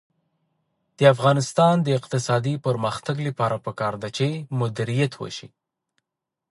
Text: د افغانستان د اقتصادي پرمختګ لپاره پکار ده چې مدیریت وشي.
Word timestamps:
د 0.97 0.99
افغانستان 1.13 1.75
د 1.81 1.87
اقتصادي 1.99 2.55
پرمختګ 2.65 3.15
لپاره 3.27 3.55
پکار 3.65 3.93
ده 4.01 4.09
چې 4.17 4.27
مدیریت 4.59 5.13
وشي. 5.17 5.47